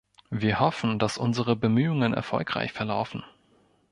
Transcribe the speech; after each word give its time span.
Wir 0.31 0.59
hoffen, 0.59 0.97
dass 0.97 1.19
unsere 1.19 1.55
Bemühungen 1.55 2.15
erfolgreich 2.15 2.71
verlaufen. 2.73 3.23